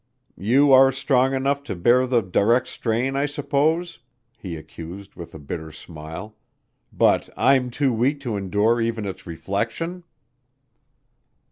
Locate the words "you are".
0.39-0.91